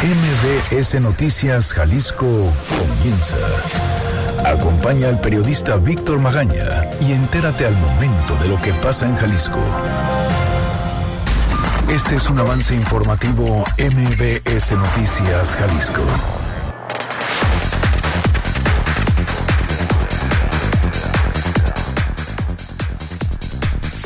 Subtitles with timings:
[0.00, 3.36] MBS Noticias Jalisco comienza.
[4.46, 9.58] Acompaña al periodista Víctor Magaña y entérate al momento de lo que pasa en Jalisco.
[11.90, 16.02] Este es un avance informativo MBS Noticias Jalisco.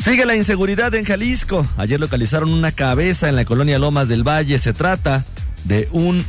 [0.03, 1.67] Sigue la inseguridad en Jalisco.
[1.77, 4.57] Ayer localizaron una cabeza en la colonia Lomas del Valle.
[4.57, 5.23] Se trata
[5.63, 6.23] de un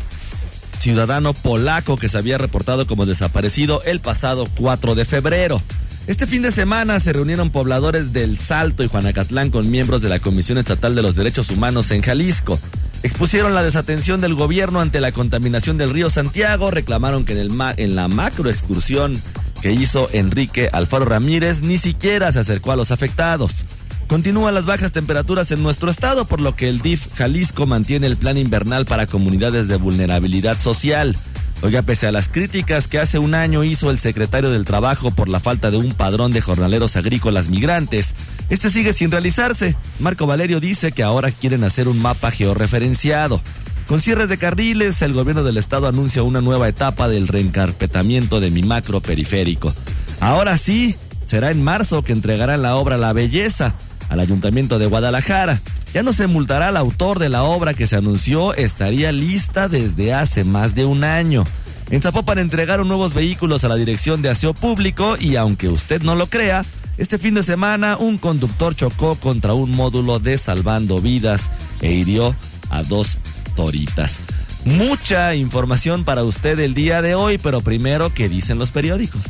[0.78, 5.62] ciudadano polaco que se había reportado como desaparecido el pasado 4 de febrero.
[6.06, 10.18] Este fin de semana se reunieron pobladores del Salto y Juanacatlán con miembros de la
[10.18, 12.58] Comisión Estatal de los Derechos Humanos en Jalisco.
[13.02, 17.50] Expusieron la desatención del gobierno ante la contaminación del río Santiago, reclamaron que en, el
[17.78, 19.14] en la macro excursión
[19.62, 23.64] que hizo Enrique Alfaro Ramírez ni siquiera se acercó a los afectados.
[24.08, 28.16] Continúan las bajas temperaturas en nuestro estado, por lo que el DIF Jalisco mantiene el
[28.16, 31.16] plan invernal para comunidades de vulnerabilidad social.
[31.62, 35.30] Oiga, pese a las críticas que hace un año hizo el secretario del Trabajo por
[35.30, 38.14] la falta de un padrón de jornaleros agrícolas migrantes,
[38.50, 39.74] este sigue sin realizarse.
[39.98, 43.40] Marco Valerio dice que ahora quieren hacer un mapa georreferenciado.
[43.86, 48.50] Con cierres de carriles, el gobierno del estado anuncia una nueva etapa del reencarpetamiento de
[48.50, 49.72] mi macro periférico.
[50.20, 53.74] Ahora sí, será en marzo que entregarán la obra La Belleza
[54.08, 55.60] al Ayuntamiento de Guadalajara.
[55.92, 60.12] Ya no se multará al autor de la obra que se anunció, estaría lista desde
[60.12, 61.44] hace más de un año.
[61.90, 66.16] En Zapopan entregaron nuevos vehículos a la Dirección de Aseo Público y aunque usted no
[66.16, 66.64] lo crea,
[66.96, 72.34] este fin de semana un conductor chocó contra un módulo de salvando vidas e hirió
[72.70, 73.18] a dos
[73.54, 74.20] toritas.
[74.64, 79.20] Mucha información para usted el día de hoy, pero primero, ¿qué dicen los periódicos?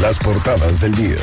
[0.00, 1.16] Las portadas del día.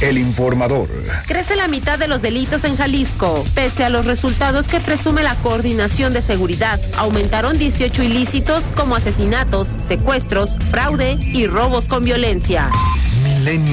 [0.00, 0.88] El informador.
[1.26, 3.44] Crece la mitad de los delitos en Jalisco.
[3.54, 9.66] Pese a los resultados que presume la coordinación de seguridad, aumentaron 18 ilícitos como asesinatos,
[9.66, 12.70] secuestros, fraude y robos con violencia.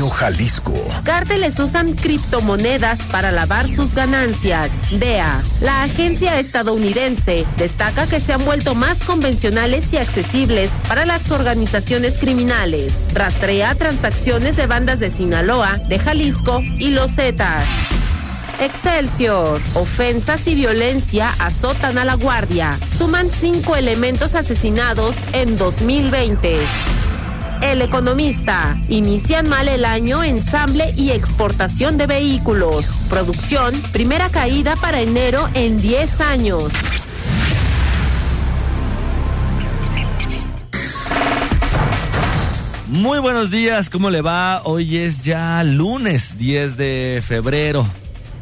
[0.09, 0.71] Jalisco.
[1.03, 4.71] Cárteles usan criptomonedas para lavar sus ganancias.
[4.91, 5.43] DEA.
[5.59, 12.17] La agencia estadounidense destaca que se han vuelto más convencionales y accesibles para las organizaciones
[12.17, 12.93] criminales.
[13.13, 17.67] Rastrea transacciones de bandas de Sinaloa, de Jalisco y Los Zetas.
[18.61, 19.59] Excelsior.
[19.73, 22.79] Ofensas y violencia azotan a la Guardia.
[22.97, 26.59] Suman cinco elementos asesinados en 2020.
[27.61, 28.77] El Economista.
[28.89, 32.85] Inician mal el año ensamble y exportación de vehículos.
[33.09, 36.71] Producción, primera caída para enero en 10 años.
[42.87, 44.61] Muy buenos días, ¿cómo le va?
[44.63, 47.85] Hoy es ya lunes 10 de febrero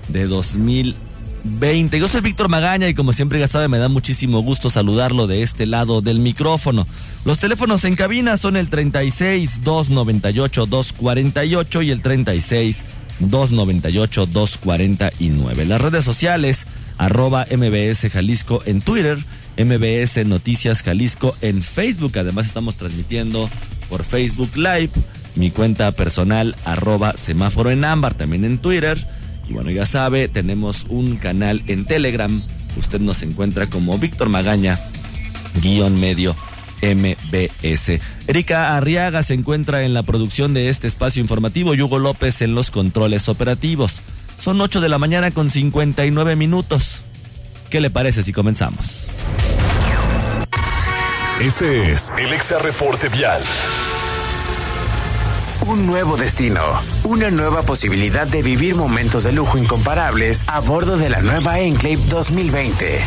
[0.10, 1.03] de 2020.
[1.44, 5.44] Yo soy Víctor Magaña y como siempre ya sabe me da muchísimo gusto saludarlo de
[5.44, 6.88] este lado del micrófono.
[7.26, 12.82] Los teléfonos en cabina son el 36 298 248 y el 36
[13.20, 15.66] 298 249.
[15.66, 16.66] Las redes sociales
[16.98, 19.18] arroba MBS Jalisco en Twitter,
[19.58, 22.18] MBS Noticias Jalisco en Facebook.
[22.18, 23.50] Además estamos transmitiendo
[23.90, 24.92] por Facebook Live,
[25.36, 28.98] mi cuenta personal arroba semáforo en ámbar también en Twitter.
[29.48, 32.32] Y bueno, ya sabe, tenemos un canal en Telegram.
[32.78, 34.80] Usted nos encuentra como Víctor Magaña,
[35.62, 36.36] guion medio
[36.82, 38.00] MBS.
[38.28, 42.56] Erika Arriaga se encuentra en la producción de este espacio informativo y Hugo López en
[42.56, 44.02] los controles operativos.
[44.38, 47.02] Son 8 de la mañana con 59 minutos.
[47.70, 49.06] ¿Qué le parece si comenzamos?
[51.42, 53.42] Este es el Exa Reporte Vial.
[55.66, 56.60] Un nuevo destino,
[57.06, 62.00] una nueva posibilidad de vivir momentos de lujo incomparables a bordo de la nueva Enclave
[62.10, 63.00] 2020.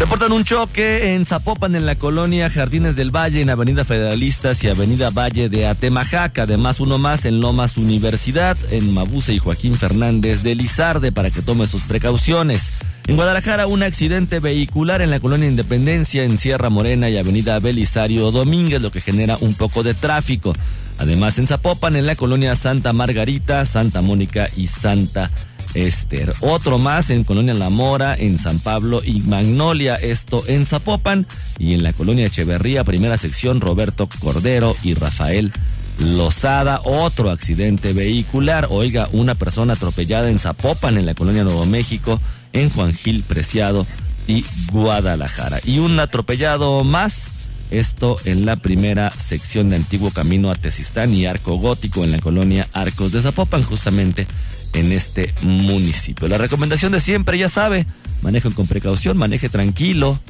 [0.00, 4.68] Reportan un choque en Zapopan, en la colonia Jardines del Valle, en Avenida Federalistas y
[4.68, 6.36] Avenida Valle de Atemajac.
[6.40, 11.42] Además, uno más en Lomas Universidad, en Mabuse y Joaquín Fernández de Lizarde, para que
[11.42, 12.72] tome sus precauciones.
[13.08, 18.30] En Guadalajara, un accidente vehicular en la colonia Independencia, en Sierra Morena y Avenida Belisario
[18.30, 20.54] Domínguez, lo que genera un poco de tráfico.
[20.98, 25.32] Además, en Zapopan, en la colonia Santa Margarita, Santa Mónica y Santa
[25.74, 26.32] Esther.
[26.40, 31.26] Otro más en Colonia La Mora, en San Pablo y Magnolia, esto en Zapopan.
[31.58, 35.52] Y en la Colonia Echeverría, primera sección, Roberto Cordero y Rafael
[35.98, 36.80] Lozada.
[36.84, 38.68] Otro accidente vehicular.
[38.70, 42.20] Oiga, una persona atropellada en Zapopan, en la Colonia Nuevo México,
[42.52, 43.86] en Juan Gil Preciado
[44.26, 45.60] y Guadalajara.
[45.64, 47.28] Y un atropellado más.
[47.70, 52.18] Esto en la primera sección de Antiguo Camino a Tezistán y Arco Gótico en la
[52.18, 54.26] colonia Arcos de Zapopan, justamente
[54.74, 56.28] en este municipio.
[56.28, 57.86] La recomendación de siempre, ya sabe,
[58.20, 60.20] manejen con precaución, maneje tranquilo.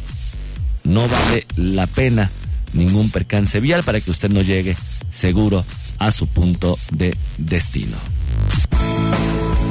[0.85, 2.31] No vale la pena
[2.75, 4.77] ningún percance vial para que usted no llegue
[5.11, 5.65] seguro
[5.99, 7.97] a su punto de destino.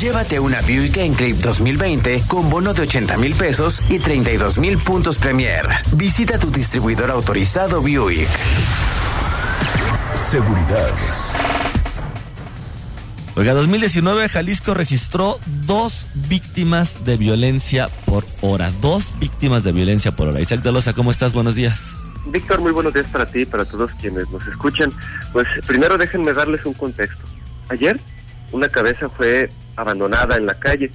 [0.00, 5.16] Llévate una Buick Enclave 2020 con bono de 80 mil pesos y 32 mil puntos
[5.16, 5.64] Premier.
[5.94, 8.28] Visita tu distribuidor autorizado Buick.
[10.14, 10.94] Seguridad.
[13.36, 18.70] Oiga, 2019 Jalisco registró dos víctimas de violencia por hora.
[18.82, 20.40] Dos víctimas de violencia por hora.
[20.40, 21.32] Isaac Dolosa, ¿cómo estás?
[21.32, 21.92] Buenos días.
[22.26, 24.92] Víctor, muy buenos días para ti y para todos quienes nos escuchan.
[25.32, 27.24] Pues primero déjenme darles un contexto.
[27.70, 27.98] Ayer
[28.52, 30.90] una cabeza fue abandonada en la calle.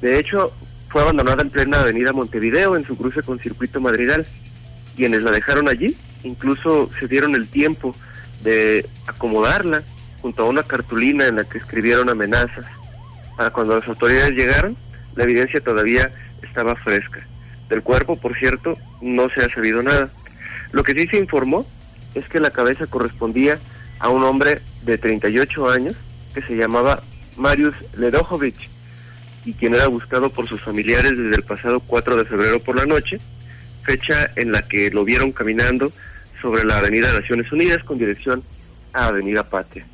[0.00, 0.52] De hecho,
[0.88, 4.26] fue abandonada en plena avenida Montevideo, en su cruce con Circuito Madrigal.
[4.96, 7.94] Quienes la dejaron allí incluso se dieron el tiempo
[8.42, 9.82] de acomodarla
[10.20, 12.66] junto a una cartulina en la que escribieron amenazas.
[13.36, 14.76] Para cuando las autoridades llegaron,
[15.14, 16.10] la evidencia todavía
[16.42, 17.26] estaba fresca.
[17.68, 20.10] Del cuerpo, por cierto, no se ha sabido nada.
[20.72, 21.66] Lo que sí se informó
[22.14, 23.58] es que la cabeza correspondía
[24.00, 25.96] a un hombre de 38 años
[26.34, 27.02] que se llamaba
[27.38, 28.68] Marius Ledojovic
[29.44, 32.84] y quien era buscado por sus familiares desde el pasado 4 de febrero por la
[32.84, 33.18] noche,
[33.82, 35.92] fecha en la que lo vieron caminando
[36.42, 38.42] sobre la Avenida Naciones Unidas con dirección
[38.92, 39.86] a Avenida Patria.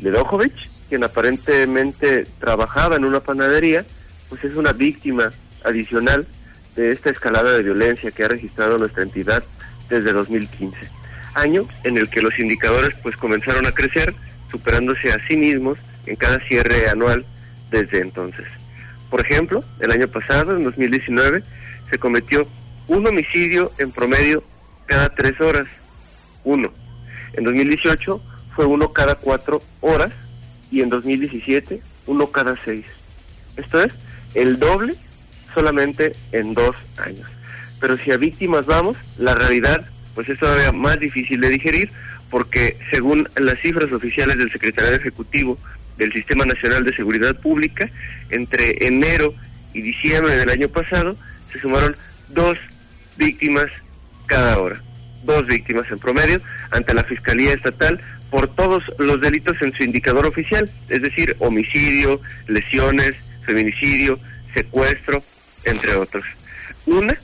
[0.00, 0.54] Ledojovic,
[0.88, 3.84] quien aparentemente trabajaba en una panadería,
[4.28, 5.30] pues es una víctima
[5.64, 6.26] adicional
[6.74, 9.44] de esta escalada de violencia que ha registrado nuestra entidad
[9.88, 10.76] desde 2015,
[11.34, 14.14] año en el que los indicadores pues comenzaron a crecer,
[14.50, 17.24] superándose a sí mismos en cada cierre anual
[17.70, 18.46] desde entonces.
[19.10, 21.42] Por ejemplo, el año pasado, en 2019,
[21.90, 22.48] se cometió
[22.88, 24.42] un homicidio en promedio
[24.86, 25.66] cada tres horas.
[26.44, 26.72] Uno.
[27.34, 28.20] En 2018
[28.54, 30.12] fue uno cada cuatro horas
[30.70, 32.86] y en 2017 uno cada seis.
[33.56, 33.92] Esto es
[34.34, 34.94] el doble
[35.54, 37.28] solamente en dos años.
[37.80, 41.90] Pero si a víctimas vamos, la realidad pues es todavía más difícil de digerir
[42.30, 45.58] porque según las cifras oficiales del Secretariado Ejecutivo
[45.96, 47.90] del Sistema Nacional de Seguridad Pública,
[48.30, 49.34] entre enero
[49.72, 51.16] y diciembre del año pasado
[51.52, 51.96] se sumaron
[52.28, 52.58] dos
[53.16, 53.70] víctimas
[54.26, 54.82] cada hora,
[55.24, 58.00] dos víctimas en promedio ante la Fiscalía Estatal
[58.30, 63.14] por todos los delitos en su indicador oficial, es decir, homicidio, lesiones,
[63.46, 64.18] feminicidio,
[64.54, 65.22] secuestro,
[65.64, 66.24] entre otros.
[66.86, 67.16] Una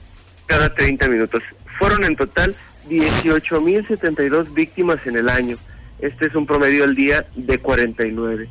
[0.46, 1.42] cada 30 minutos.
[1.78, 2.54] Fueron en total
[2.88, 5.56] 18.072 víctimas en el año.
[6.02, 8.48] Este es un promedio al día de 49.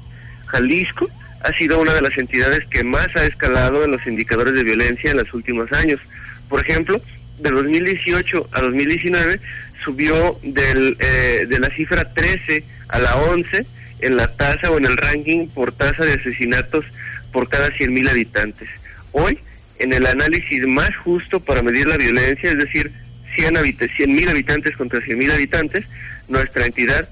[0.48, 1.10] Jalisco
[1.42, 5.12] ha sido una de las entidades que más ha escalado en los indicadores de violencia
[5.12, 6.00] en los últimos años.
[6.48, 7.02] Por ejemplo,
[7.38, 9.40] de 2018 a 2019
[9.84, 13.66] subió del, eh, de la cifra 13 a la 11
[14.02, 16.86] en la tasa o en el ranking por tasa de asesinatos
[17.32, 18.68] por cada 100.000 habitantes.
[19.12, 19.40] Hoy,
[19.80, 22.92] en el análisis más justo para medir la violencia, es decir,
[23.36, 25.86] 100 mil habitantes contra 100.000 habitantes,
[26.28, 27.08] nuestra entidad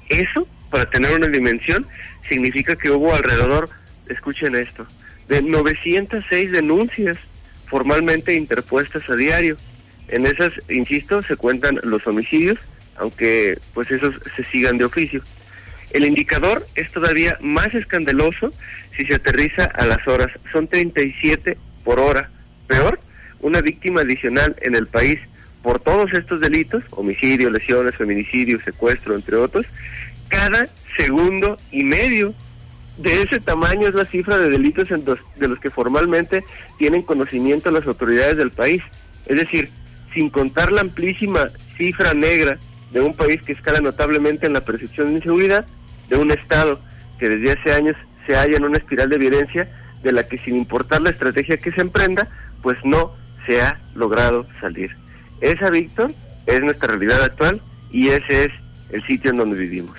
[0.09, 1.87] Eso, para tener una dimensión,
[2.29, 3.71] significa que hubo alrededor,
[4.09, 4.87] escuchen esto,
[5.29, 7.19] de 906 denuncias
[7.67, 9.57] formalmente interpuestas a diario.
[10.09, 12.59] En esas, insisto, se cuentan los homicidios,
[12.97, 15.23] aunque pues esos se sigan de oficio.
[15.91, 18.53] El indicador es todavía más escandaloso
[18.97, 20.31] si se aterriza a las horas.
[20.53, 22.31] Son 37 por hora.
[22.67, 23.01] Peor,
[23.41, 25.19] una víctima adicional en el país
[25.63, 29.67] por todos estos delitos, homicidio, lesiones, feminicidio, secuestro, entre otros,
[30.29, 32.35] cada segundo y medio.
[32.99, 36.43] De ese tamaño es la cifra de delitos en de los que formalmente
[36.79, 38.83] tienen conocimiento las autoridades del país.
[39.27, 39.71] Es decir,
[40.13, 42.59] sin contar la amplísima cifra negra
[42.91, 45.65] de un país que escala notablemente en la percepción de inseguridad,
[46.09, 46.81] de un Estado
[47.19, 47.97] que desde hace años
[48.27, 49.69] se halla en una espiral de violencia
[50.03, 52.29] de la que sin importar la estrategia que se emprenda,
[52.63, 53.13] pues no
[53.45, 54.97] se ha logrado salir.
[55.41, 56.13] Esa, Víctor,
[56.47, 57.61] es nuestra realidad actual
[57.91, 58.53] y ese es
[58.91, 59.97] el sitio en donde vivimos.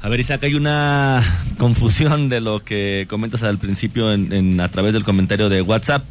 [0.00, 1.20] A ver, Isaac, hay una
[1.58, 6.04] confusión de lo que comentas al principio en, a través del comentario de WhatsApp.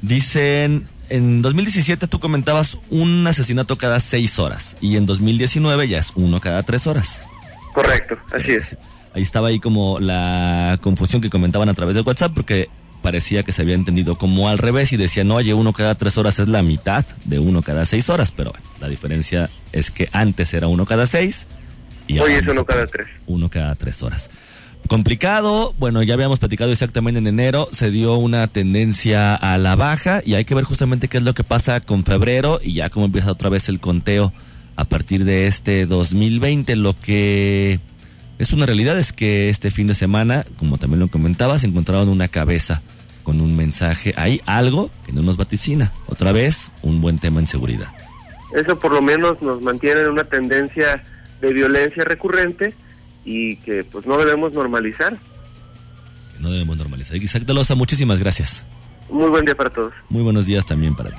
[0.00, 6.12] Dicen, en 2017 tú comentabas un asesinato cada seis horas y en 2019 ya es
[6.14, 7.24] uno cada tres horas.
[7.72, 8.76] Correcto, así es.
[9.14, 12.68] Ahí estaba ahí como la confusión que comentaban a través de WhatsApp porque
[13.02, 16.18] parecía que se había entendido como al revés y decía, no, oye, uno cada tres
[16.18, 20.52] horas es la mitad de uno cada seis horas, pero la diferencia es que antes
[20.54, 21.46] era uno cada seis
[22.06, 23.06] y hoy es uno cada tres.
[23.26, 24.30] Uno cada tres horas.
[24.88, 30.22] Complicado, bueno, ya habíamos platicado exactamente en enero, se dio una tendencia a la baja
[30.24, 33.04] y hay que ver justamente qué es lo que pasa con febrero y ya cómo
[33.04, 34.32] empieza otra vez el conteo
[34.76, 36.74] a partir de este 2020.
[36.76, 37.80] Lo que
[38.38, 42.08] es una realidad es que este fin de semana, como también lo comentaba, se encontraron
[42.08, 42.80] una cabeza
[43.24, 44.14] con un mensaje.
[44.16, 45.92] Hay algo que no nos vaticina.
[46.06, 47.88] Otra vez, un buen tema en seguridad.
[48.56, 51.04] Eso por lo menos nos mantiene en una tendencia
[51.42, 52.72] de violencia recurrente
[53.28, 55.14] y que pues no debemos normalizar.
[56.40, 57.16] no debemos normalizar.
[57.16, 58.64] Isaac Dalosa, muchísimas gracias.
[59.10, 59.92] Muy buen día para todos.
[60.08, 61.16] Muy buenos días también para ti.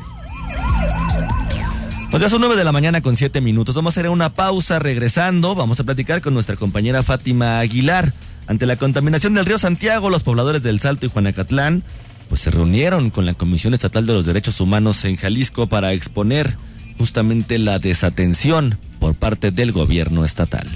[2.10, 3.76] Pues ya son nueve de la mañana con siete minutos.
[3.76, 5.54] Vamos a hacer una pausa regresando.
[5.54, 8.12] Vamos a platicar con nuestra compañera Fátima Aguilar.
[8.48, 11.84] Ante la contaminación del río Santiago, los pobladores del Salto y Juanacatlán
[12.30, 16.56] pues se reunieron con la Comisión Estatal de los Derechos Humanos en Jalisco para exponer
[16.98, 20.68] justamente la desatención por parte del gobierno estatal.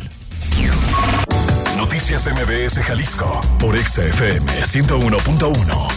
[2.03, 5.87] Noticias MBS Jalisco por XFM 101.1.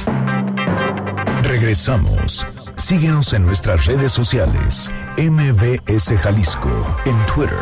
[1.42, 2.46] Regresamos.
[2.76, 4.88] Síguenos en nuestras redes sociales.
[5.18, 6.70] MBS Jalisco
[7.06, 7.58] en Twitter.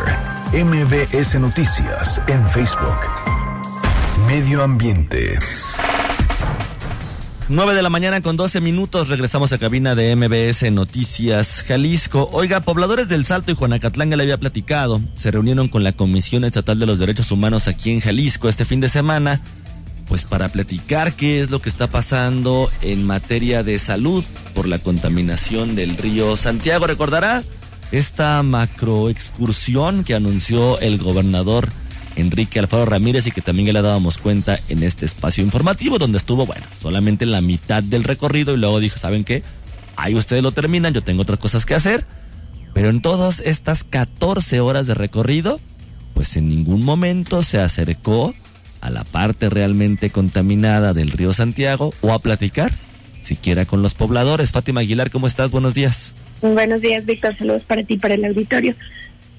[0.53, 2.99] MBS Noticias en Facebook.
[4.27, 5.39] Medio Ambiente.
[7.47, 12.27] 9 de la mañana con 12 minutos regresamos a cabina de MBS Noticias Jalisco.
[12.33, 14.99] Oiga, pobladores del Salto y Juanacatlán ya le había platicado.
[15.15, 18.79] Se reunieron con la Comisión Estatal de los Derechos Humanos aquí en Jalisco este fin
[18.79, 19.41] de semana
[20.07, 24.23] pues para platicar qué es lo que está pasando en materia de salud
[24.55, 26.87] por la contaminación del río Santiago.
[26.87, 27.43] Recordará
[27.91, 31.69] esta macroexcursión que anunció el gobernador
[32.15, 36.17] Enrique Alfaro Ramírez y que también ya le dábamos cuenta en este espacio informativo donde
[36.17, 39.43] estuvo, bueno, solamente la mitad del recorrido y luego dijo, ¿saben qué?
[39.95, 42.05] Ahí ustedes lo terminan, yo tengo otras cosas que hacer.
[42.73, 45.59] Pero en todas estas 14 horas de recorrido,
[46.13, 48.33] pues en ningún momento se acercó
[48.81, 52.73] a la parte realmente contaminada del río Santiago o a platicar,
[53.23, 54.51] siquiera con los pobladores.
[54.51, 55.51] Fátima Aguilar, ¿cómo estás?
[55.51, 56.13] Buenos días.
[56.41, 57.37] Buenos días, Víctor.
[57.37, 58.75] Saludos para ti, para el auditorio.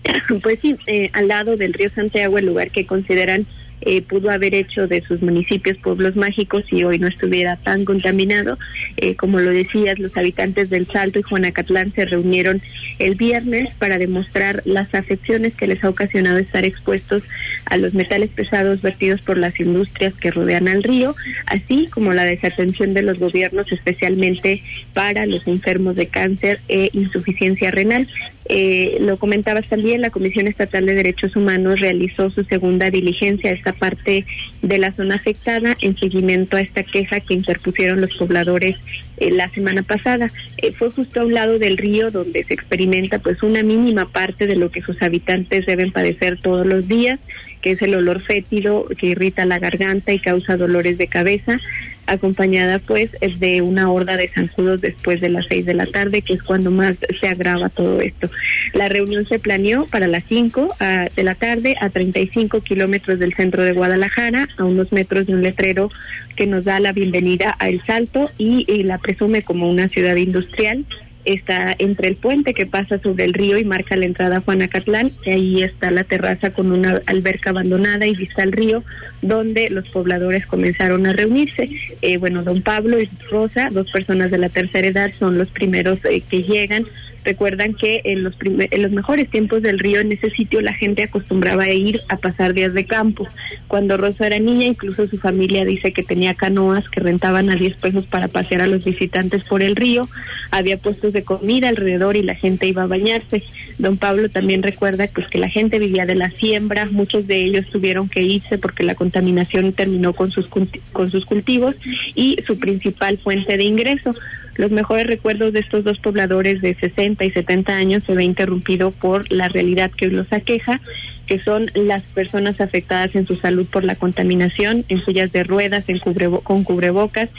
[0.43, 3.47] Pues sí, eh, al lado del río Santiago, el lugar que consideran
[3.83, 8.59] eh, pudo haber hecho de sus municipios pueblos mágicos y hoy no estuviera tan contaminado.
[8.97, 12.63] Eh, como lo decías, los habitantes del Salto y Juanacatlán se reunieron
[12.99, 17.23] el viernes para demostrar las afecciones que les ha ocasionado estar expuestos
[17.67, 21.15] a los metales pesados vertidos por las industrias que rodean al río,
[21.47, 24.63] así como la desatención de los gobiernos, especialmente
[24.95, 28.09] para los enfermos de cáncer e insuficiencia renal.
[28.49, 33.55] Eh, lo comentabas también, la Comisión Estatal de Derechos Humanos realizó su segunda diligencia a
[33.55, 34.25] esta parte
[34.63, 38.77] de la zona afectada en seguimiento a esta queja que interpusieron los pobladores
[39.17, 40.31] eh, la semana pasada.
[40.59, 44.47] Eh, fue justo a un lado del río donde se experimenta pues una mínima parte
[44.47, 47.19] de lo que sus habitantes deben padecer todos los días,
[47.61, 51.59] que es el olor fétido que irrita la garganta y causa dolores de cabeza,
[52.07, 56.35] acompañada pues de una horda de zancudos después de las seis de la tarde, que
[56.35, 58.31] es cuando más se agrava todo esto.
[58.73, 63.35] La reunión se planeó para las 5 ah, de la tarde a 35 kilómetros del
[63.35, 65.91] centro de Guadalajara, a unos metros de un letrero
[66.37, 70.85] que nos da la bienvenida a El Salto y la presume como una ciudad industrial
[71.27, 75.13] está entre el puente que pasa sobre el río y marca la entrada a Juanacatlán.
[75.27, 78.83] Ahí está la terraza con una alberca abandonada y vista al río,
[79.23, 81.69] donde los pobladores comenzaron a reunirse.
[82.03, 85.99] Eh, bueno, don Pablo y Rosa, dos personas de la tercera edad, son los primeros
[86.05, 86.87] eh, que llegan
[87.27, 91.03] Recuerdan que en los, en los mejores tiempos del río, en ese sitio, la gente
[91.03, 93.27] acostumbraba a ir a pasar días de campo.
[93.67, 97.79] Cuando Rosa era niña, incluso su familia dice que tenía canoas que rentaban a 10
[97.79, 100.09] pesos para pasear a los visitantes por el río.
[100.53, 103.43] Había puestos de comida alrededor y la gente iba a bañarse.
[103.79, 107.67] Don Pablo también recuerda pues, que la gente vivía de la siembra, muchos de ellos
[107.73, 111.75] tuvieron que irse porque la contaminación terminó con sus, con sus cultivos
[112.15, 114.15] y su principal fuente de ingreso.
[114.57, 118.91] Los mejores recuerdos de estos dos pobladores de 60 y 70 años se ve interrumpido
[118.91, 120.81] por la realidad que los aqueja,
[121.27, 125.89] que son las personas afectadas en su salud por la contaminación, en sillas de ruedas,
[125.89, 127.31] en con cubrebocas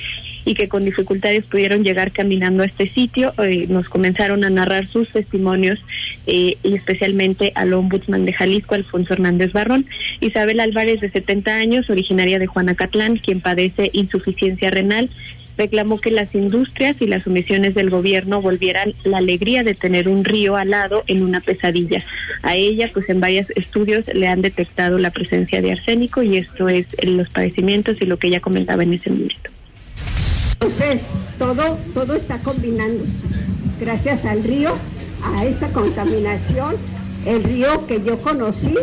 [0.46, 3.34] y que con dificultades pudieron llegar caminando a este sitio.
[3.38, 5.80] Eh, nos comenzaron a narrar sus testimonios
[6.26, 9.86] eh, y especialmente al ombudsman de Jalisco, Alfonso Hernández Barrón.
[10.22, 15.10] Isabel Álvarez, de 70 años, originaria de Juanacatlán, quien padece insuficiencia renal
[15.58, 20.24] reclamó que las industrias y las omisiones del gobierno volvieran la alegría de tener un
[20.24, 22.04] río al lado en una pesadilla.
[22.44, 26.70] A ella, pues en varios estudios le han detectado la presencia de arsénico y esto
[26.70, 29.52] es los padecimientos y lo que ella comentaba en ese momento.
[30.54, 31.02] Entonces,
[31.38, 33.12] todo, todo está combinándose.
[33.80, 34.76] Gracias al río,
[35.24, 36.76] a esa contaminación,
[37.26, 38.76] el río que yo conocí,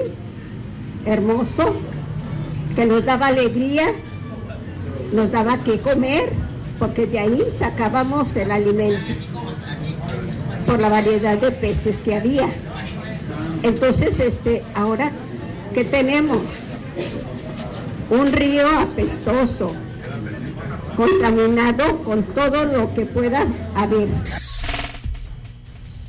[1.05, 1.77] hermoso,
[2.77, 3.87] que nos daba alegría,
[5.13, 6.31] nos daba que comer,
[6.85, 9.15] porque de ahí sacábamos el alimento
[10.67, 12.47] por la variedad de peces que había.
[13.63, 15.11] Entonces, este, ahora,
[15.73, 16.41] ¿qué tenemos?
[18.11, 19.73] Un río apestoso,
[20.95, 24.09] contaminado con todo lo que pueda haber.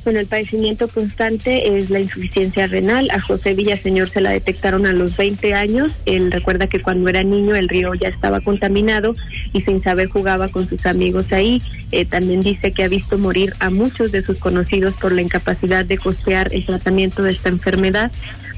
[0.06, 3.10] Bueno, el padecimiento constante es la insuficiencia renal.
[3.10, 5.94] A José Villaseñor se la detectaron a los 20 años.
[6.06, 9.16] Él recuerda que cuando era niño el río ya estaba contaminado
[9.52, 11.60] y sin saber jugaba con sus amigos ahí.
[11.92, 15.84] Eh, también dice que ha visto morir a muchos de sus conocidos por la incapacidad
[15.84, 18.12] de costear el tratamiento de esta enfermedad.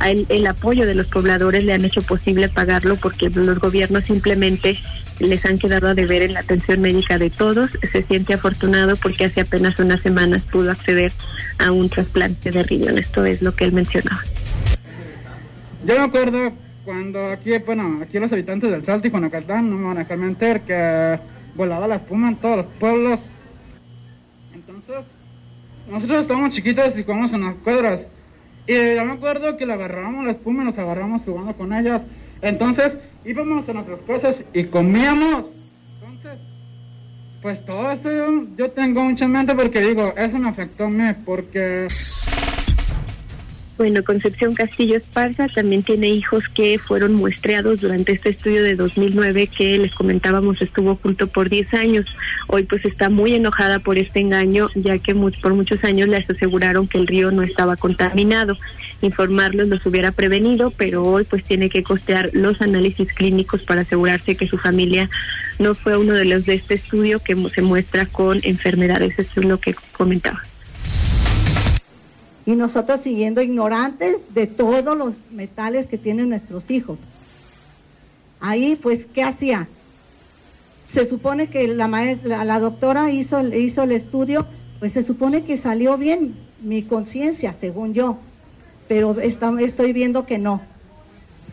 [0.05, 4.77] El apoyo de los pobladores le han hecho posible pagarlo porque los gobiernos simplemente
[5.19, 7.71] les han quedado a deber en la atención médica de todos.
[7.91, 11.11] Se siente afortunado porque hace apenas unas semanas pudo acceder
[11.59, 12.97] a un trasplante de riñón.
[12.97, 14.21] Esto es lo que él mencionaba.
[15.85, 16.51] Yo me acuerdo
[16.85, 20.61] cuando aquí, bueno, aquí los habitantes del Salto y Juanacatlán, no me van a dejar
[20.61, 21.19] que
[21.55, 23.19] volaba la espuma en todos los pueblos.
[24.53, 24.95] Entonces,
[25.89, 28.01] nosotros estábamos chiquitos y jugamos en las cuadras.
[28.67, 32.01] Y yo me acuerdo que le agarrábamos la espuma y nos agarramos jugando con ellas.
[32.41, 35.45] Entonces, íbamos a nuestras cosas y comíamos.
[36.01, 36.39] Entonces,
[37.41, 38.09] pues todo eso
[38.57, 41.87] yo, tengo mucha mente porque digo, eso me afectó a mí, porque
[43.77, 49.47] bueno, Concepción Castillo Esparza también tiene hijos que fueron muestreados durante este estudio de 2009
[49.47, 52.05] que les comentábamos estuvo oculto por 10 años.
[52.47, 56.87] Hoy pues está muy enojada por este engaño ya que por muchos años les aseguraron
[56.87, 58.57] que el río no estaba contaminado.
[59.01, 64.35] Informarlos los hubiera prevenido, pero hoy pues tiene que costear los análisis clínicos para asegurarse
[64.35, 65.09] que su familia
[65.59, 69.19] no fue uno de los de este estudio que se muestra con enfermedades.
[69.19, 70.41] Eso es lo que comentaba
[72.47, 76.97] y nosotros siguiendo ignorantes de todos los metales que tienen nuestros hijos.
[78.39, 79.67] Ahí, pues, ¿qué hacía?
[80.93, 84.47] Se supone que la, maestra, la doctora hizo, hizo el estudio,
[84.79, 88.17] pues se supone que salió bien mi conciencia, según yo,
[88.87, 90.61] pero estoy viendo que no.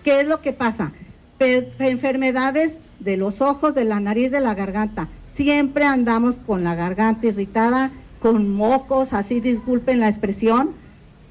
[0.04, 0.92] ¿Qué es lo que pasa?
[1.40, 5.08] enfermedades de los ojos, de la nariz, de la garganta.
[5.36, 10.70] Siempre andamos con la garganta irritada, con mocos, así disculpen la expresión,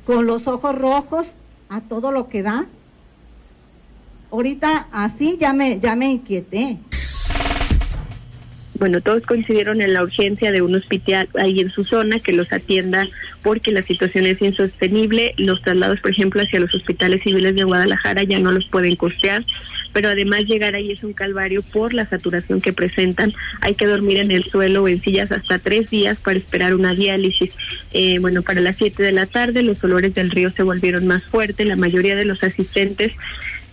[0.06, 1.26] con los ojos rojos
[1.70, 2.66] a todo lo que da.
[4.32, 6.78] Ahorita así ya me, ya me inquieté.
[8.80, 12.52] Bueno, todos coincidieron en la urgencia de un hospital ahí en su zona que los
[12.52, 13.08] atienda
[13.44, 15.34] porque la situación es insostenible.
[15.38, 19.44] Los traslados, por ejemplo, hacia los hospitales civiles de Guadalajara ya no los pueden costear
[19.94, 23.32] pero además llegar ahí es un calvario por la saturación que presentan.
[23.62, 26.94] Hay que dormir en el suelo o en sillas hasta tres días para esperar una
[26.94, 27.52] diálisis.
[27.94, 31.24] Eh, bueno, para las siete de la tarde los olores del río se volvieron más
[31.24, 31.68] fuertes.
[31.68, 33.14] La mayoría de los asistentes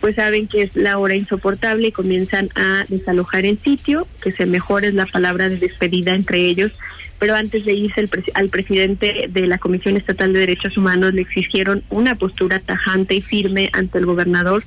[0.01, 4.47] pues saben que es la hora insoportable y comienzan a desalojar el sitio, que se
[4.47, 6.73] mejor es la palabra de despedida entre ellos
[7.21, 11.85] pero antes de irse al presidente de la Comisión Estatal de Derechos Humanos le exigieron
[11.91, 14.65] una postura tajante y firme ante el gobernador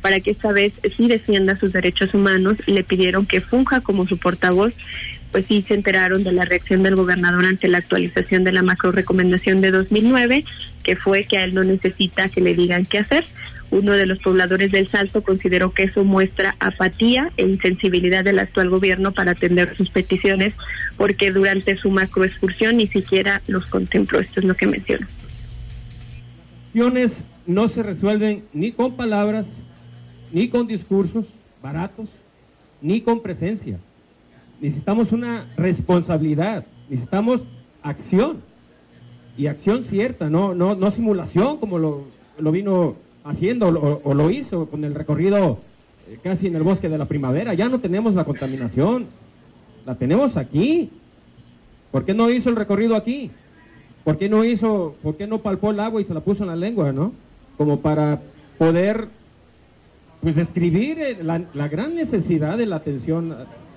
[0.00, 4.06] para que esta vez sí defienda sus derechos humanos y le pidieron que funja como
[4.06, 4.74] su portavoz
[5.30, 8.92] pues sí se enteraron de la reacción del gobernador ante la actualización de la macro
[8.92, 10.44] recomendación de 2009,
[10.82, 13.24] que fue que a él no necesita que le digan qué hacer.
[13.72, 18.68] Uno de los pobladores del Salto consideró que eso muestra apatía e insensibilidad del actual
[18.68, 20.52] gobierno para atender sus peticiones,
[20.98, 24.20] porque durante su macroexcursión ni siquiera los contempló.
[24.20, 25.06] Esto es lo que mencionó.
[27.46, 29.46] No se resuelven ni con palabras,
[30.32, 31.24] ni con discursos
[31.62, 32.10] baratos,
[32.82, 33.78] ni con presencia.
[34.60, 37.40] Necesitamos una responsabilidad, necesitamos
[37.82, 38.42] acción
[39.38, 42.06] y acción cierta, no, no, no simulación como lo,
[42.38, 43.68] lo vino haciendo
[44.04, 45.58] o, lo hizo con el recorrido
[46.08, 47.54] eh, casi en el bosque de la primavera.
[47.54, 49.06] Ya no tenemos la contaminación,
[49.86, 50.90] la tenemos aquí.
[51.90, 53.30] ¿Por qué no hizo el recorrido aquí?
[54.04, 56.48] ¿Por qué no hizo, por qué no palpó el agua y se la puso en
[56.48, 57.12] la lengua, no?
[57.56, 58.20] Como para
[58.58, 59.08] poder,
[60.20, 63.36] pues, describir eh, la, la gran necesidad de la atención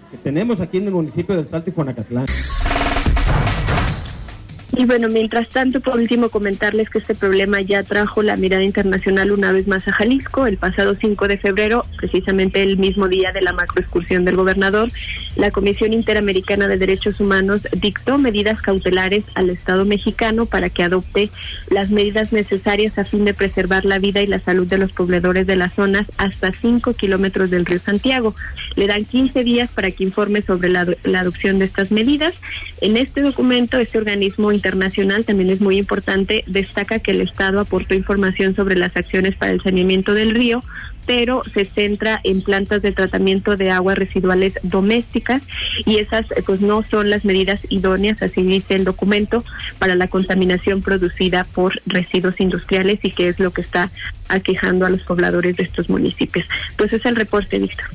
[0.10, 2.26] que tenemos aquí en el municipio del Salto y Juanacatlán.
[4.78, 9.32] Y bueno, mientras tanto, por último, comentarles que este problema ya trajo la mirada internacional
[9.32, 10.48] una vez más a Jalisco.
[10.48, 14.90] El pasado 5 de febrero, precisamente el mismo día de la macroexcursión del gobernador,
[15.38, 21.30] la Comisión Interamericana de Derechos Humanos dictó medidas cautelares al Estado mexicano para que adopte
[21.70, 25.48] las medidas necesarias a fin de preservar la vida y la salud de los pobladores
[25.48, 28.36] de las zonas hasta 5 kilómetros del río Santiago.
[28.76, 32.34] Le dan 15 días para que informe sobre la, la adopción de estas medidas.
[32.82, 34.65] En este documento, este organismo internacional
[35.26, 39.62] también es muy importante, destaca que el Estado aportó información sobre las acciones para el
[39.62, 40.60] saneamiento del río,
[41.06, 45.44] pero se centra en plantas de tratamiento de aguas residuales domésticas
[45.86, 49.44] y esas eh, pues no son las medidas idóneas, así dice el documento,
[49.78, 53.92] para la contaminación producida por residuos industriales y que es lo que está
[54.30, 56.48] aquejando a los pobladores de estos municipios.
[56.76, 57.86] Pues es el reporte, Víctor.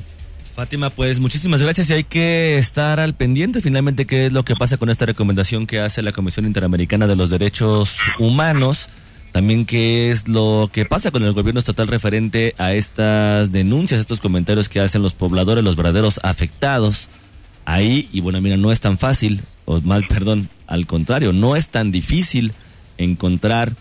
[0.61, 4.55] Fátima, pues muchísimas gracias y hay que estar al pendiente finalmente qué es lo que
[4.55, 8.87] pasa con esta recomendación que hace la Comisión Interamericana de los Derechos Humanos.
[9.31, 14.19] También qué es lo que pasa con el gobierno estatal referente a estas denuncias, estos
[14.19, 17.09] comentarios que hacen los pobladores, los verdaderos afectados.
[17.65, 21.69] Ahí, y bueno, mira, no es tan fácil, o mal, perdón, al contrario, no es
[21.69, 22.53] tan difícil
[22.99, 23.73] encontrar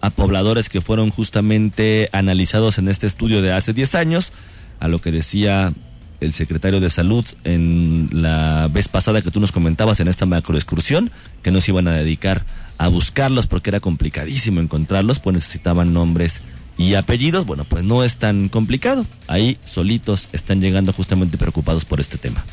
[0.00, 4.32] a pobladores que fueron justamente analizados en este estudio de hace 10 años
[4.80, 5.72] a lo que decía
[6.22, 11.10] el secretario de salud en la vez pasada que tú nos comentabas en esta macroexcursión,
[11.42, 12.44] que nos iban a dedicar
[12.78, 16.42] a buscarlos porque era complicadísimo encontrarlos, pues necesitaban nombres
[16.78, 17.46] y apellidos.
[17.46, 19.06] Bueno, pues no es tan complicado.
[19.28, 22.44] Ahí solitos están llegando justamente preocupados por este tema.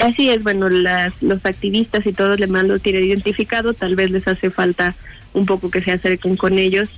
[0.00, 4.26] Así es, bueno, las, los activistas y todos los demás lo identificado, tal vez les
[4.26, 4.94] hace falta
[5.34, 6.88] un poco que se acerquen con ellos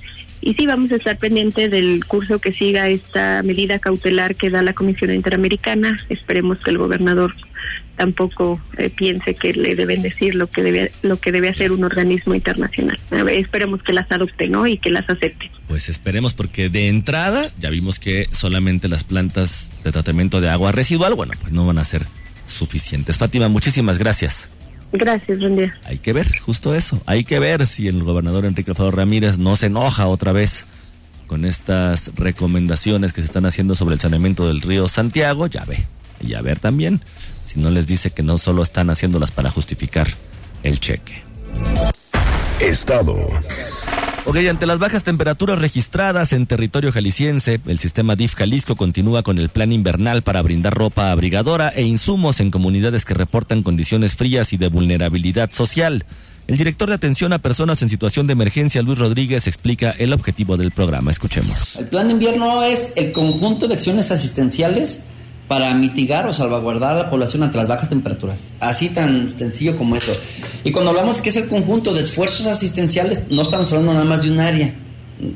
[0.41, 4.61] y sí, vamos a estar pendiente del curso que siga esta medida cautelar que da
[4.61, 5.97] la Comisión Interamericana.
[6.09, 7.33] Esperemos que el gobernador
[7.95, 11.83] tampoco eh, piense que le deben decir lo que debe lo que debe hacer un
[11.83, 12.99] organismo internacional.
[13.31, 14.67] esperemos que las adopte, ¿no?
[14.67, 15.49] Y que las acepte.
[15.67, 20.71] Pues esperemos porque de entrada ya vimos que solamente las plantas de tratamiento de agua
[20.71, 22.05] residual, bueno, pues no van a ser
[22.45, 23.17] suficientes.
[23.17, 24.49] Fátima, muchísimas gracias.
[24.97, 25.77] Gracias, buen día.
[25.83, 27.01] Hay que ver, justo eso.
[27.05, 30.65] Hay que ver si el gobernador Enrique Alfaro Ramírez no se enoja otra vez
[31.27, 35.47] con estas recomendaciones que se están haciendo sobre el saneamiento del río Santiago.
[35.47, 35.85] Ya ve.
[36.21, 37.01] Y a ver también
[37.45, 40.07] si no les dice que no solo están haciéndolas para justificar
[40.63, 41.23] el cheque.
[42.59, 43.27] Estado.
[44.27, 49.37] Ok, ante las bajas temperaturas registradas en territorio jalisciense, el sistema DIF Jalisco continúa con
[49.37, 54.51] el plan invernal para brindar ropa abrigadora e insumos en comunidades que reportan condiciones frías
[54.51, 56.05] y de vulnerabilidad social.
[56.47, 60.57] El director de atención a personas en situación de emergencia, Luis Rodríguez, explica el objetivo
[60.57, 61.11] del programa.
[61.11, 61.75] Escuchemos.
[61.75, 65.03] El plan de invierno es el conjunto de acciones asistenciales
[65.47, 68.53] para mitigar o salvaguardar a la población ante las bajas temperaturas.
[68.59, 70.11] Así tan sencillo como eso.
[70.63, 74.23] Y cuando hablamos que es el conjunto de esfuerzos asistenciales, no estamos hablando nada más
[74.23, 74.73] de un área,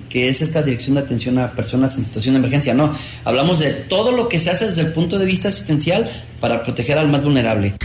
[0.09, 2.73] que es esta dirección de atención a personas en situación de emergencia.
[2.73, 2.91] No,
[3.23, 6.97] hablamos de todo lo que se hace desde el punto de vista asistencial para proteger
[6.97, 7.75] al más vulnerable.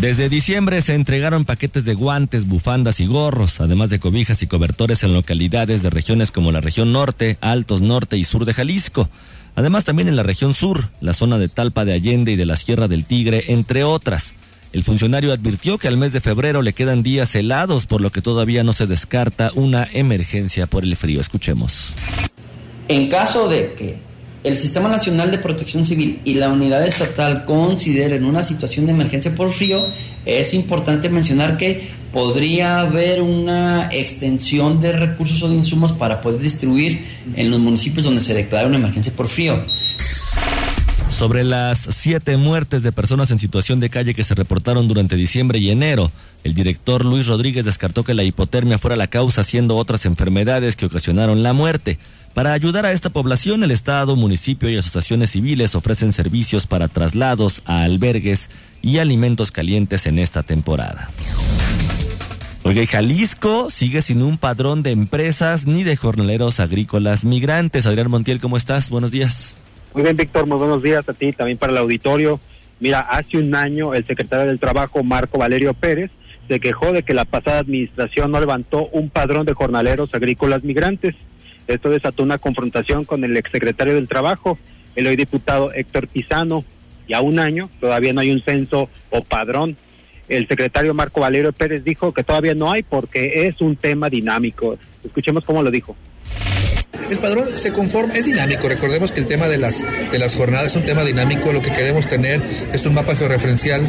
[0.00, 5.04] Desde diciembre se entregaron paquetes de guantes, bufandas y gorros, además de cobijas y cobertores
[5.04, 9.08] en localidades de regiones como la región norte, altos norte y sur de Jalisco.
[9.54, 12.56] Además también en la región sur, la zona de Talpa de Allende y de la
[12.56, 14.34] Sierra del Tigre, entre otras.
[14.72, 18.22] El funcionario advirtió que al mes de febrero le quedan días helados, por lo que
[18.22, 21.20] todavía no se descarta una emergencia por el frío.
[21.20, 21.92] Escuchemos.
[22.88, 24.11] En caso de que
[24.44, 29.34] el Sistema Nacional de Protección Civil y la Unidad Estatal consideren una situación de emergencia
[29.34, 29.86] por frío,
[30.26, 31.80] es importante mencionar que
[32.12, 37.04] podría haber una extensión de recursos o de insumos para poder distribuir
[37.36, 39.62] en los municipios donde se declara una emergencia por frío.
[41.22, 45.60] Sobre las siete muertes de personas en situación de calle que se reportaron durante diciembre
[45.60, 46.10] y enero,
[46.42, 50.86] el director Luis Rodríguez descartó que la hipotermia fuera la causa, siendo otras enfermedades que
[50.86, 52.00] ocasionaron la muerte.
[52.34, 57.62] Para ayudar a esta población, el Estado, municipio y asociaciones civiles ofrecen servicios para traslados
[57.66, 58.50] a albergues
[58.82, 61.08] y alimentos calientes en esta temporada.
[62.64, 67.86] Oye, Jalisco sigue sin un padrón de empresas ni de jornaleros agrícolas migrantes.
[67.86, 68.90] Adrián Montiel, ¿cómo estás?
[68.90, 69.54] Buenos días.
[69.94, 72.40] Muy bien, Víctor, muy buenos días a ti, también para el auditorio.
[72.80, 76.10] Mira, hace un año el secretario del Trabajo, Marco Valerio Pérez,
[76.48, 81.14] se quejó de que la pasada administración no levantó un padrón de jornaleros agrícolas migrantes.
[81.66, 84.58] Esto desató una confrontación con el exsecretario del Trabajo,
[84.96, 86.64] el hoy diputado Héctor Pizano,
[87.06, 89.76] y a un año todavía no hay un censo o padrón.
[90.26, 94.78] El secretario Marco Valerio Pérez dijo que todavía no hay porque es un tema dinámico.
[95.04, 95.94] Escuchemos cómo lo dijo.
[97.12, 98.70] El padrón se conforma, es dinámico.
[98.70, 101.52] Recordemos que el tema de las, de las jornadas es un tema dinámico.
[101.52, 102.40] Lo que queremos tener
[102.72, 103.82] es un mapa georreferencial,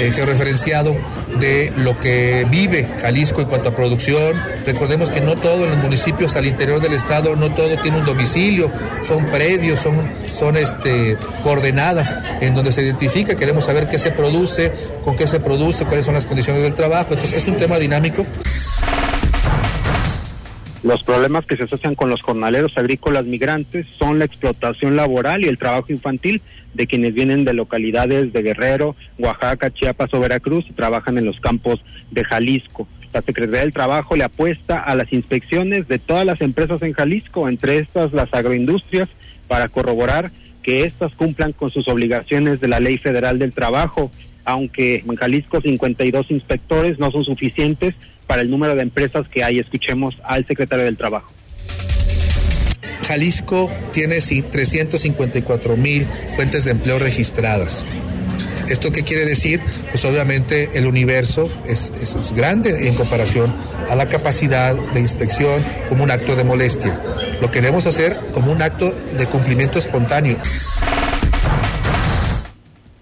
[0.00, 0.96] eh, georreferenciado
[1.38, 4.34] de lo que vive Jalisco en cuanto a producción.
[4.66, 8.04] Recordemos que no todo en los municipios al interior del estado, no todo tiene un
[8.04, 8.68] domicilio,
[9.06, 10.02] son predios, son,
[10.36, 13.36] son este, coordenadas en donde se identifica.
[13.36, 14.72] Queremos saber qué se produce,
[15.04, 17.14] con qué se produce, cuáles son las condiciones del trabajo.
[17.14, 18.26] Entonces es un tema dinámico.
[20.86, 25.48] Los problemas que se asocian con los jornaleros agrícolas migrantes son la explotación laboral y
[25.48, 26.40] el trabajo infantil
[26.74, 31.40] de quienes vienen de localidades de Guerrero, Oaxaca, Chiapas o Veracruz y trabajan en los
[31.40, 31.80] campos
[32.12, 32.86] de Jalisco.
[33.12, 37.48] La Secretaría del Trabajo le apuesta a las inspecciones de todas las empresas en Jalisco,
[37.48, 39.08] entre estas las agroindustrias,
[39.48, 40.30] para corroborar
[40.62, 44.12] que éstas cumplan con sus obligaciones de la Ley Federal del Trabajo,
[44.44, 47.96] aunque en Jalisco 52 inspectores no son suficientes
[48.26, 49.58] para el número de empresas que hay.
[49.58, 51.32] Escuchemos al secretario del Trabajo.
[53.06, 57.86] Jalisco tiene 354 mil fuentes de empleo registradas.
[58.68, 59.60] ¿Esto qué quiere decir?
[59.92, 63.54] Pues obviamente el universo es, es, grande en comparación
[63.88, 67.00] a la capacidad de inspección como un acto de molestia.
[67.40, 70.36] Lo queremos hacer como un acto de cumplimiento espontáneo.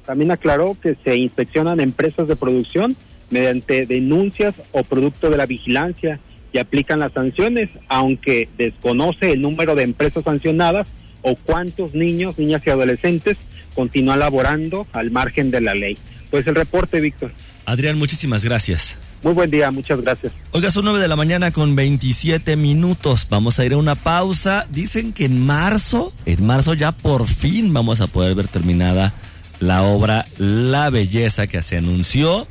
[0.05, 2.95] También aclaró que se inspeccionan empresas de producción
[3.31, 6.19] mediante denuncias o producto de la vigilancia
[6.53, 10.89] y aplican las sanciones, aunque desconoce el número de empresas sancionadas
[11.23, 13.39] o cuántos niños, niñas y adolescentes
[13.75, 15.99] continúan laborando al margen de la ley.
[16.31, 17.33] Pues el reporte, Víctor.
[17.67, 18.99] Adrián, muchísimas gracias.
[19.25, 20.33] Muy buen día, muchas gracias.
[20.53, 23.27] Oiga, son nueve de la mañana con 27 minutos.
[23.31, 24.67] Vamos a ir a una pausa.
[24.71, 29.15] Dicen que en marzo, en marzo ya por fin vamos a poder ver terminada
[29.61, 32.47] la obra La Belleza que se anunció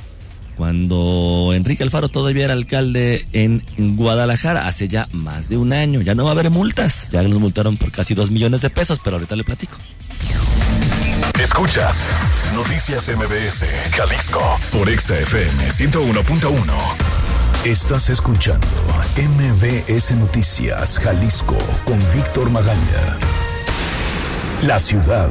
[0.56, 6.00] cuando Enrique Alfaro todavía era alcalde en Guadalajara hace ya más de un año.
[6.02, 7.08] Ya no va a haber multas.
[7.10, 9.76] Ya nos multaron por casi dos millones de pesos, pero ahorita le platico.
[11.40, 12.02] Escuchas
[12.54, 16.64] Noticias MBS, Jalisco, por XFM 101.1.
[17.64, 18.66] Estás escuchando
[19.16, 23.18] MBS Noticias, Jalisco, con Víctor Magaña.
[24.62, 25.30] La ciudad.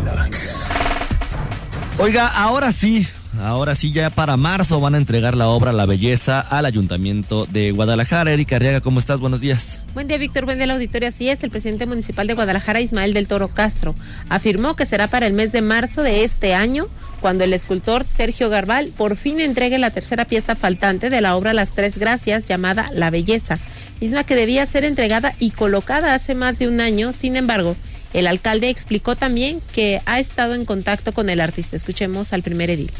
[1.97, 3.07] Oiga, ahora sí,
[3.41, 7.71] Ahora sí, ya para marzo van a entregar la obra La Belleza al Ayuntamiento de
[7.71, 8.31] Guadalajara.
[8.31, 9.19] Erika Arriaga, ¿cómo estás?
[9.19, 9.81] Buenos días.
[9.93, 10.45] Buen día, Víctor.
[10.45, 11.09] Buen día, la auditoría.
[11.09, 13.95] Así es, el presidente municipal de Guadalajara, Ismael del Toro Castro,
[14.29, 16.87] afirmó que será para el mes de marzo de este año
[17.21, 21.53] cuando el escultor Sergio Garbal por fin entregue la tercera pieza faltante de la obra
[21.53, 23.57] Las Tres Gracias llamada La Belleza,
[23.99, 27.13] misma que debía ser entregada y colocada hace más de un año.
[27.13, 27.75] Sin embargo,
[28.13, 31.75] el alcalde explicó también que ha estado en contacto con el artista.
[31.75, 32.91] Escuchemos al primer edil.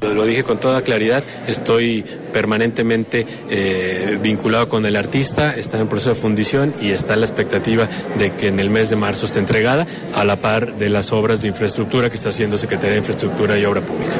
[0.00, 6.10] Lo dije con toda claridad, estoy permanentemente eh, vinculado con el artista, está en proceso
[6.10, 7.88] de fundición y está la expectativa
[8.18, 11.42] de que en el mes de marzo esté entregada a la par de las obras
[11.42, 14.14] de infraestructura que está haciendo Secretaría de Infraestructura y Obra Pública.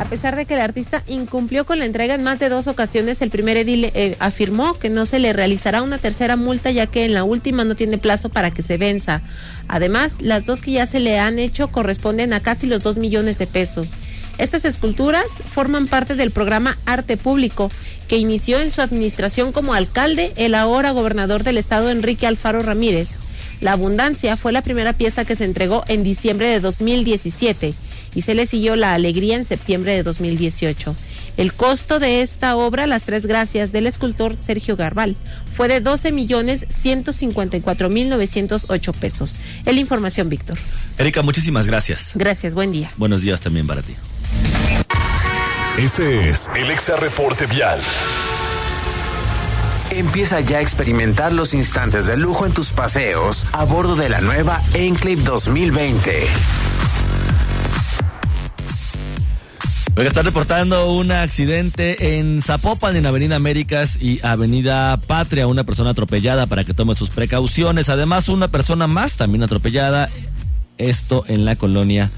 [0.00, 3.20] A pesar de que el artista incumplió con la entrega en más de dos ocasiones,
[3.20, 7.04] el primer edil eh, afirmó que no se le realizará una tercera multa ya que
[7.04, 9.20] en la última no tiene plazo para que se venza.
[9.68, 13.36] Además, las dos que ya se le han hecho corresponden a casi los dos millones
[13.36, 13.92] de pesos.
[14.38, 17.70] Estas esculturas forman parte del programa Arte Público,
[18.08, 23.10] que inició en su administración como alcalde el ahora gobernador del estado Enrique Alfaro Ramírez.
[23.60, 27.74] La Abundancia fue la primera pieza que se entregó en diciembre de 2017
[28.14, 30.94] y se le siguió La Alegría en septiembre de 2018.
[31.36, 35.16] El costo de esta obra, Las Tres Gracias, del escultor Sergio Garbal,
[35.54, 39.38] fue de 12 millones 154 mil 908 pesos.
[39.64, 40.58] Es la información, Víctor.
[40.98, 42.12] Erika, muchísimas gracias.
[42.14, 42.90] Gracias, buen día.
[42.96, 43.94] Buenos días también para ti.
[45.78, 47.80] Este es el Exa Reporte Vial.
[49.90, 54.20] Empieza ya a experimentar los instantes de lujo en tus paseos a bordo de la
[54.20, 56.26] nueva Enclave 2020.
[59.94, 65.46] Voy a estar reportando un accidente en Zapopan, en Avenida Américas y Avenida Patria.
[65.46, 67.88] Una persona atropellada para que tome sus precauciones.
[67.88, 70.08] Además, una persona más también atropellada.
[70.78, 72.10] Esto en la colonia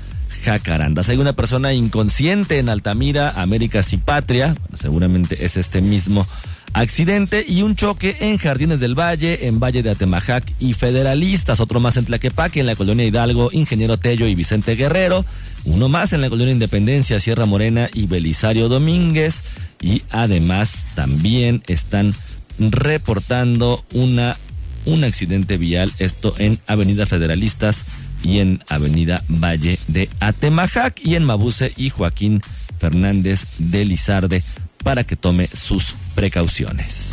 [0.45, 1.09] Jacarandas.
[1.09, 4.55] Hay una persona inconsciente en Altamira, Américas y Patria.
[4.75, 6.27] seguramente es este mismo
[6.75, 11.81] accidente y un choque en Jardines del Valle, en Valle de Atemajac y Federalistas, otro
[11.81, 15.25] más en Tlaquepaque, en la colonia Hidalgo, Ingeniero Tello y Vicente Guerrero,
[15.65, 19.45] uno más en la colonia Independencia, Sierra Morena y Belisario Domínguez
[19.81, 22.15] y además también están
[22.59, 24.37] reportando una
[24.85, 27.87] un accidente vial, esto en Avenida Federalistas
[28.23, 32.43] y en Avenida Valle de Atemajac y en Mabuse y Joaquín
[32.79, 34.43] Fernández de Lizarde
[34.83, 37.13] para que tome sus precauciones.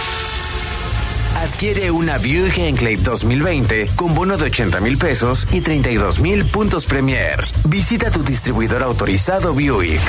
[1.35, 6.85] Adquiere una Buick Enclave 2020 con bono de 80 mil pesos y 32 mil puntos
[6.85, 7.43] Premier.
[7.67, 10.01] Visita tu distribuidor autorizado Buick.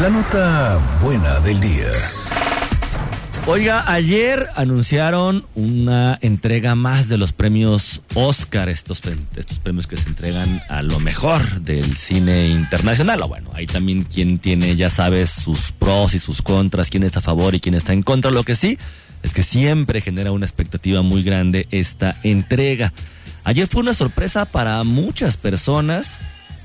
[0.00, 1.90] La nota buena del día.
[3.46, 9.02] Oiga, ayer anunciaron una entrega más de los premios Oscar, estos,
[9.34, 13.22] estos premios que se entregan a lo mejor del cine internacional.
[13.22, 17.20] O bueno, hay también quien tiene, ya sabes, sus pros y sus contras, quién está
[17.20, 18.30] a favor y quién está en contra.
[18.30, 18.78] Lo que sí
[19.22, 22.92] es que siempre genera una expectativa muy grande esta entrega.
[23.44, 26.18] Ayer fue una sorpresa para muchas personas,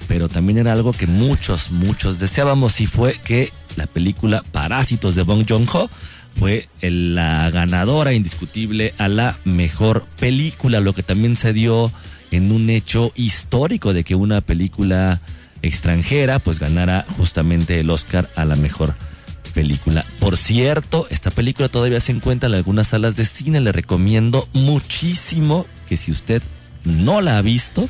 [0.08, 5.24] pero también era algo que muchos, muchos deseábamos y fue que la película Parásitos de
[5.24, 5.90] Bong Joon-ho
[6.34, 11.92] fue la ganadora indiscutible a la mejor película, lo que también se dio
[12.32, 15.22] en un hecho histórico de que una película
[15.62, 19.15] extranjera pues ganara justamente el Oscar a la mejor película
[19.56, 20.06] película.
[20.20, 23.62] Por cierto, esta película todavía se encuentra en algunas salas de cine.
[23.62, 26.44] Le recomiendo muchísimo que si usted
[26.84, 27.90] no la ha visto,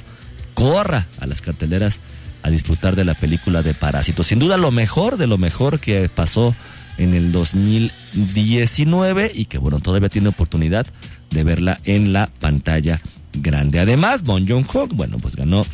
[0.53, 1.99] corra a las carteleras
[2.43, 4.27] a disfrutar de la película de Parásitos.
[4.27, 6.55] Sin duda lo mejor de lo mejor que pasó
[6.97, 10.85] en el 2019 y que bueno, todavía tiene oportunidad
[11.31, 13.01] de verla en la pantalla
[13.33, 13.79] grande.
[13.79, 15.65] Además, Bon Joon-ho, bueno, pues ganó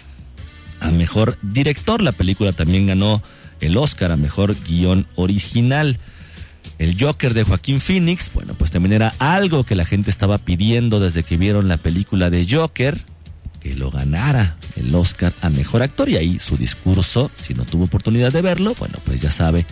[0.80, 2.02] a mejor director.
[2.02, 3.22] La película también ganó
[3.62, 5.98] el Oscar a Mejor Guión Original.
[6.78, 11.00] El Joker de Joaquín Phoenix, bueno, pues también era algo que la gente estaba pidiendo
[11.00, 13.00] desde que vieron la película de Joker,
[13.60, 16.10] que lo ganara el Oscar a Mejor Actor.
[16.10, 19.66] Y ahí su discurso, si no tuvo oportunidad de verlo, bueno, pues ya sabe,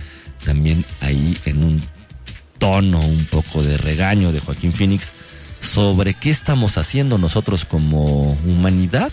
[0.46, 1.82] también ahí en un
[2.60, 5.12] tono un poco de regaño de Joaquín Phoenix
[5.62, 9.12] sobre qué estamos haciendo nosotros como humanidad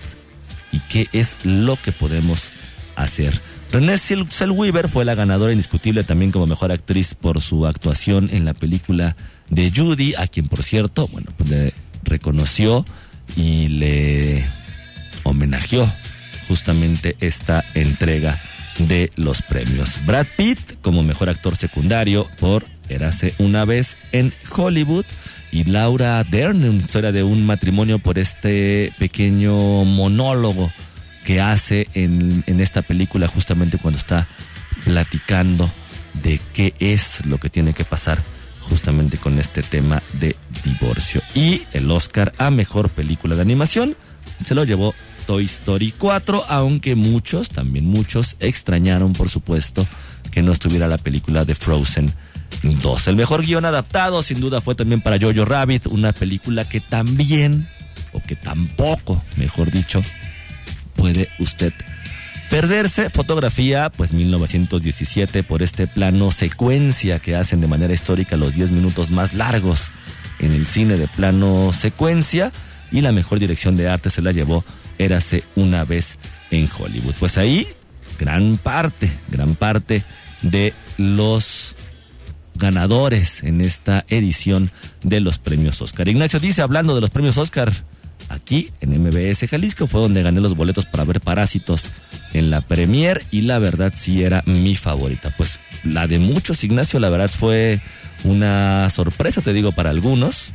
[0.72, 2.50] y qué es lo que podemos
[2.96, 3.40] hacer.
[3.72, 8.54] Renée Zellweger fue la ganadora indiscutible también como mejor actriz por su actuación en la
[8.54, 9.16] película
[9.50, 11.72] de Judy, a quien por cierto, bueno, pues le
[12.04, 12.84] reconoció
[13.36, 14.44] y le
[15.24, 15.90] homenajeó
[16.48, 18.40] justamente esta entrega
[18.78, 20.04] de los premios.
[20.06, 25.04] Brad Pitt como mejor actor secundario por Érase una vez en Hollywood
[25.50, 30.70] y Laura Dern, una historia de un matrimonio por este pequeño monólogo
[31.26, 34.28] que hace en, esta película justamente cuando está
[34.84, 35.68] platicando
[36.22, 38.22] de qué es lo que tiene que pasar
[38.60, 41.20] justamente con este tema de divorcio.
[41.34, 43.96] Y el Oscar a Mejor Película de Animación
[44.44, 44.94] se lo llevó
[45.26, 49.84] Toy Story 4, aunque muchos, también muchos, extrañaron por supuesto
[50.30, 52.12] que no estuviera la película de Frozen
[52.62, 53.08] 2.
[53.08, 57.68] El mejor guion adaptado sin duda fue también para Jojo Rabbit, una película que también,
[58.12, 60.00] o que tampoco, mejor dicho,
[60.96, 61.72] puede usted
[62.50, 63.10] perderse.
[63.10, 69.10] Fotografía, pues 1917 por este plano secuencia que hacen de manera histórica los 10 minutos
[69.10, 69.90] más largos
[70.38, 72.52] en el cine de plano secuencia.
[72.92, 74.64] Y la mejor dirección de arte se la llevó
[74.98, 76.18] Érase una vez
[76.50, 77.14] en Hollywood.
[77.18, 77.66] Pues ahí,
[78.18, 80.02] gran parte, gran parte
[80.42, 81.76] de los
[82.54, 84.70] ganadores en esta edición
[85.02, 86.08] de los premios Oscar.
[86.08, 87.72] Ignacio dice, hablando de los premios Oscar,
[88.28, 89.86] aquí en MBS Jalisco.
[89.86, 91.90] Fue donde gané los boletos para ver Parásitos
[92.32, 95.32] en la Premier y la verdad sí era mi favorita.
[95.36, 97.80] Pues la de muchos, Ignacio, la verdad fue
[98.24, 100.52] una sorpresa, te digo, para algunos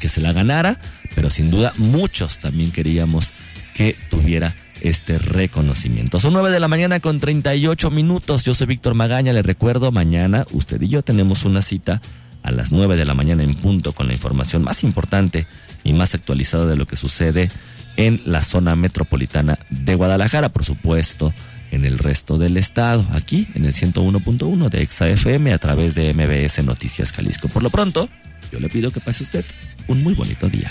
[0.00, 0.80] que se la ganara,
[1.14, 3.32] pero sin duda muchos también queríamos
[3.74, 6.18] que tuviera este reconocimiento.
[6.18, 8.44] Son 9 de la mañana con 38 minutos.
[8.44, 9.32] Yo soy Víctor Magaña.
[9.32, 12.02] Le recuerdo, mañana usted y yo tenemos una cita
[12.42, 15.46] a las 9 de la mañana en punto con la información más importante
[15.84, 17.50] y más actualizada de lo que sucede
[17.96, 21.32] en la zona metropolitana de Guadalajara, por supuesto,
[21.70, 26.64] en el resto del estado, aquí en el 101.1 de ExaFM a través de MBS
[26.64, 27.48] Noticias Jalisco.
[27.48, 28.08] Por lo pronto,
[28.50, 29.44] yo le pido que pase usted
[29.88, 30.70] un muy bonito día.